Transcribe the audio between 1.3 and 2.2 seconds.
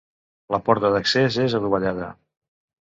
és adovellada.